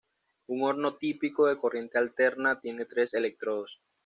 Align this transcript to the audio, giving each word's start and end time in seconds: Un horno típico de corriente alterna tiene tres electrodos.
Un 0.47 0.63
horno 0.63 0.95
típico 0.97 1.45
de 1.45 1.57
corriente 1.59 1.99
alterna 1.99 2.59
tiene 2.59 2.85
tres 2.85 3.13
electrodos. 3.13 3.79